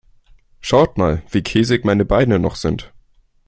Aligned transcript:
Schaut 0.61 0.97
mal, 0.97 1.21
wie 1.29 1.43
käsig 1.43 1.85
meine 1.85 2.05
Beine 2.05 2.39
noch 2.39 2.55
sind. 2.55 2.91